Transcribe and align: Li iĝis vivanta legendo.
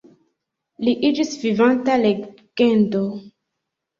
Li 0.87 0.93
iĝis 1.09 1.33
vivanta 1.41 1.99
legendo. 2.05 3.03